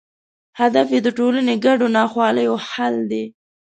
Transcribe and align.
هدف 0.59 0.87
یې 0.95 0.99
د 1.03 1.07
ټولنو 1.17 1.53
ګډو 1.65 1.87
ناخوالو 1.97 2.53
حل 2.71 2.95
دی. 3.11 3.23